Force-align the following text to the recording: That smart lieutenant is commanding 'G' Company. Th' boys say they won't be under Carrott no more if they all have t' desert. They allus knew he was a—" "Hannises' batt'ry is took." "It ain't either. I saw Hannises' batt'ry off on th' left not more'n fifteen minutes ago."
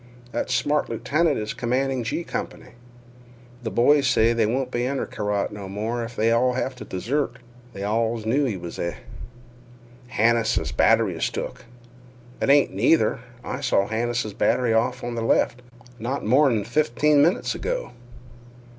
That 0.31 0.49
smart 0.49 0.89
lieutenant 0.89 1.37
is 1.37 1.53
commanding 1.53 2.01
'G' 2.03 2.23
Company. 2.23 2.71
Th' 3.63 3.71
boys 3.71 4.07
say 4.07 4.33
they 4.33 4.47
won't 4.47 4.71
be 4.71 4.87
under 4.87 5.05
Carrott 5.05 5.51
no 5.51 5.69
more 5.69 6.03
if 6.03 6.15
they 6.15 6.31
all 6.31 6.53
have 6.53 6.75
t' 6.75 6.83
desert. 6.83 7.33
They 7.73 7.83
allus 7.83 8.25
knew 8.25 8.45
he 8.45 8.57
was 8.57 8.79
a—" 8.79 8.95
"Hannises' 10.13 10.71
batt'ry 10.75 11.13
is 11.17 11.29
took." 11.29 11.65
"It 12.41 12.49
ain't 12.49 12.71
either. 12.79 13.19
I 13.43 13.61
saw 13.61 13.85
Hannises' 13.87 14.33
batt'ry 14.33 14.73
off 14.73 15.03
on 15.03 15.13
th' 15.15 15.21
left 15.23 15.61
not 15.99 16.25
more'n 16.25 16.63
fifteen 16.63 17.21
minutes 17.21 17.53
ago." 17.53 17.91